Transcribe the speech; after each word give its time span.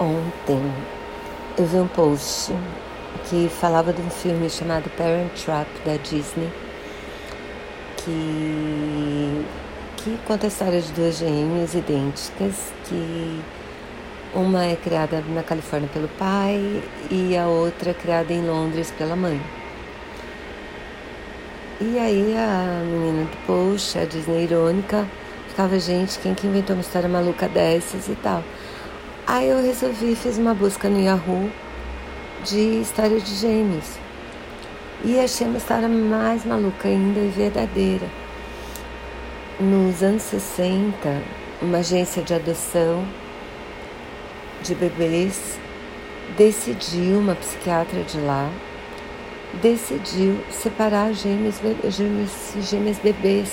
Ontem 0.00 0.60
eu 1.56 1.64
vi 1.66 1.76
um 1.76 1.86
post 1.86 2.52
que 3.28 3.48
falava 3.48 3.92
de 3.92 4.02
um 4.02 4.10
filme 4.10 4.50
chamado 4.50 4.90
Parent 4.96 5.30
Trap 5.44 5.68
da 5.84 5.96
Disney, 5.96 6.50
que, 7.98 9.46
que 9.98 10.18
conta 10.26 10.46
a 10.46 10.48
história 10.48 10.80
de 10.80 10.90
duas 10.92 11.18
gêmeas 11.18 11.74
idênticas, 11.74 12.72
que 12.84 13.40
uma 14.34 14.64
é 14.64 14.74
criada 14.74 15.22
na 15.28 15.44
Califórnia 15.44 15.88
pelo 15.92 16.08
pai 16.08 16.82
e 17.08 17.36
a 17.36 17.46
outra 17.46 17.92
é 17.92 17.94
criada 17.94 18.32
em 18.32 18.44
Londres 18.44 18.92
pela 18.98 19.14
mãe. 19.14 19.40
E 21.80 21.98
aí 22.00 22.34
a 22.36 22.82
menina 22.84 23.24
do 23.26 23.46
post, 23.46 23.96
a 23.96 24.04
Disney 24.04 24.42
irônica, 24.42 25.06
ficava, 25.48 25.78
gente, 25.78 26.18
quem 26.18 26.34
que 26.34 26.48
inventou 26.48 26.74
uma 26.74 26.82
história 26.82 27.08
maluca 27.08 27.48
dessas 27.48 28.08
e 28.08 28.16
tal. 28.16 28.42
Aí 29.26 29.48
eu 29.48 29.62
resolvi, 29.62 30.14
fiz 30.14 30.36
uma 30.36 30.52
busca 30.52 30.86
no 30.86 31.00
Yahoo 31.00 31.50
de 32.44 32.80
história 32.82 33.18
de 33.18 33.34
gêmeos. 33.34 33.96
E 35.02 35.18
achei 35.18 35.46
uma 35.46 35.56
história 35.56 35.88
mais 35.88 36.44
maluca 36.44 36.88
ainda 36.88 37.20
e 37.20 37.28
verdadeira. 37.28 38.06
Nos 39.58 40.02
anos 40.02 40.22
60, 40.24 41.22
uma 41.62 41.78
agência 41.78 42.22
de 42.22 42.34
adoção 42.34 43.02
de 44.62 44.74
bebês 44.74 45.58
decidiu, 46.36 47.18
uma 47.18 47.34
psiquiatra 47.34 48.02
de 48.02 48.18
lá, 48.20 48.50
decidiu 49.62 50.38
separar 50.50 51.14
gêmeos, 51.14 51.56
gêmeos, 51.88 52.30
gêmeas 52.60 52.98
bebês. 52.98 53.50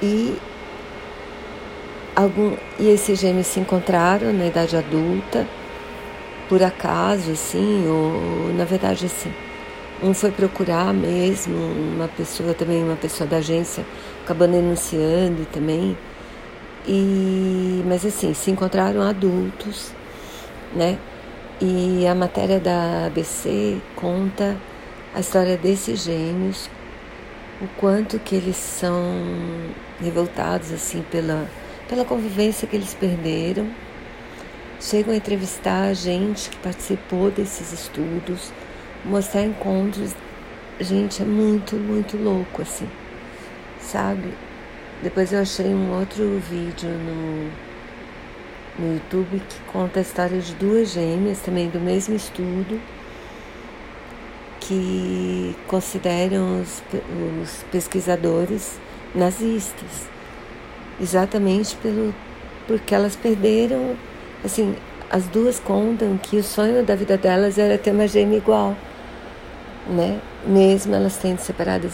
E 0.00 0.36
Algum, 2.18 2.56
e 2.80 2.88
esses 2.88 3.20
gêmeos 3.20 3.46
se 3.46 3.60
encontraram 3.60 4.32
na 4.32 4.46
idade 4.46 4.76
adulta, 4.76 5.46
por 6.48 6.60
acaso, 6.60 7.30
assim, 7.30 7.86
ou 7.86 8.52
na 8.54 8.64
verdade, 8.64 9.06
assim. 9.06 9.32
Um 10.02 10.12
foi 10.12 10.32
procurar 10.32 10.92
mesmo, 10.92 11.54
uma 11.94 12.08
pessoa 12.08 12.54
também, 12.54 12.82
uma 12.82 12.96
pessoa 12.96 13.24
da 13.24 13.36
agência, 13.36 13.86
acabou 14.24 14.48
denunciando 14.48 15.46
também. 15.52 15.96
E, 16.88 17.84
mas 17.86 18.04
assim, 18.04 18.34
se 18.34 18.50
encontraram 18.50 19.00
adultos, 19.00 19.92
né? 20.74 20.98
E 21.60 22.04
a 22.04 22.16
matéria 22.16 22.58
da 22.58 23.06
ABC 23.06 23.78
conta 23.94 24.56
a 25.14 25.20
história 25.20 25.56
desses 25.56 26.02
gêmeos, 26.02 26.68
o 27.62 27.68
quanto 27.76 28.18
que 28.18 28.34
eles 28.34 28.56
são 28.56 29.04
revoltados 30.00 30.72
assim 30.72 31.04
pela 31.12 31.46
pela 31.88 32.04
convivência 32.04 32.68
que 32.68 32.76
eles 32.76 32.94
perderam. 32.94 33.68
Chegam 34.80 35.12
a 35.12 35.16
entrevistar 35.16 35.88
a 35.88 35.94
gente 35.94 36.50
que 36.50 36.56
participou 36.58 37.30
desses 37.30 37.72
estudos, 37.72 38.52
mostrar 39.04 39.42
encontros. 39.42 40.14
Gente, 40.78 41.22
é 41.22 41.24
muito, 41.24 41.74
muito 41.74 42.16
louco 42.16 42.62
assim, 42.62 42.88
sabe? 43.80 44.32
Depois 45.02 45.32
eu 45.32 45.40
achei 45.40 45.66
um 45.66 45.98
outro 45.98 46.38
vídeo 46.48 46.88
no, 46.88 47.50
no 48.78 48.94
YouTube 48.94 49.42
que 49.48 49.60
conta 49.72 49.98
a 49.98 50.02
história 50.02 50.40
de 50.40 50.54
duas 50.54 50.92
gêmeas, 50.92 51.40
também 51.40 51.68
do 51.68 51.80
mesmo 51.80 52.14
estudo, 52.14 52.80
que 54.60 55.56
consideram 55.66 56.60
os, 56.60 56.82
os 57.42 57.64
pesquisadores 57.72 58.78
nazistas 59.12 60.17
exatamente 61.00 61.76
pelo 61.76 62.14
porque 62.68 62.94
elas 62.94 63.16
perderam, 63.16 63.96
assim, 64.44 64.76
as 65.10 65.26
duas 65.26 65.58
contam 65.58 66.18
que 66.18 66.36
o 66.36 66.44
sonho 66.44 66.84
da 66.84 66.94
vida 66.94 67.16
delas 67.16 67.56
era 67.56 67.78
ter 67.78 67.92
uma 67.92 68.06
gêmea 68.06 68.36
igual, 68.36 68.76
né? 69.88 70.20
Mesmo 70.46 70.94
elas 70.94 71.16
tendo 71.16 71.38
separadas, 71.38 71.92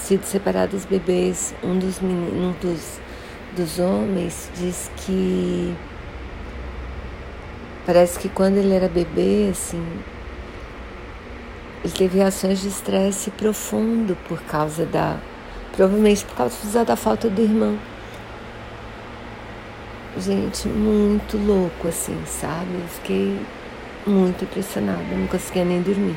sido 0.00 0.24
separadas 0.24 0.84
bebês, 0.84 1.54
um 1.62 1.78
dos 1.78 2.00
meninos, 2.00 2.34
um 2.34 2.52
dos, 2.60 3.00
dos 3.56 3.78
homens 3.78 4.50
diz 4.56 4.90
que 4.96 5.72
parece 7.86 8.18
que 8.18 8.28
quando 8.28 8.56
ele 8.56 8.74
era 8.74 8.88
bebê, 8.88 9.50
assim, 9.52 9.82
ele 11.84 11.92
teve 11.92 12.18
reações 12.18 12.60
de 12.60 12.66
estresse 12.66 13.30
profundo 13.30 14.16
por 14.26 14.42
causa 14.42 14.84
da, 14.84 15.16
provavelmente 15.76 16.24
por 16.24 16.34
causa 16.34 16.84
da 16.84 16.96
falta 16.96 17.30
do 17.30 17.40
irmão. 17.40 17.78
Gente, 20.16 20.66
muito 20.68 21.36
louco 21.36 21.88
assim, 21.88 22.24
sabe? 22.26 22.74
Eu 22.74 22.88
fiquei 22.88 23.46
muito 24.06 24.44
impressionada, 24.44 25.02
não 25.14 25.26
conseguia 25.28 25.64
nem 25.64 25.82
dormir. 25.82 26.16